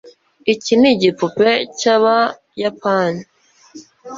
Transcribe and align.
iki 0.53 0.73
nigipupe 0.81 1.49
cyabayapani 1.79 3.23